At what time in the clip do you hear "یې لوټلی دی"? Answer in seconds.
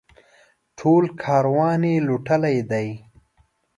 1.89-2.87